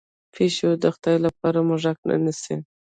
[0.33, 2.55] پیشو د خدای لپاره موږک نه نیسي.